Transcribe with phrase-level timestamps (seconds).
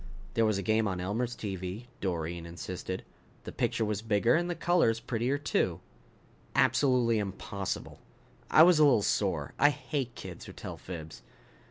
[0.33, 3.03] "There was a game on Elmer's TV," Doreen insisted.
[3.43, 5.79] "The picture was bigger and the colors prettier, too."
[6.55, 7.99] "Absolutely impossible."
[8.49, 9.53] I was a little sore.
[9.59, 11.21] I hate kids who tell fibs.